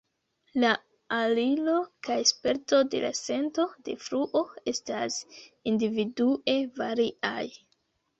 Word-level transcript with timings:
La 0.61 0.69
aliro 1.15 1.73
kaj 2.07 2.15
sperto 2.29 2.79
de 2.93 3.01
la 3.03 3.11
sento 3.19 3.65
de 3.89 3.95
fluo 4.05 4.41
estas 4.73 5.19
individue 5.73 6.57
variaj. 6.81 7.45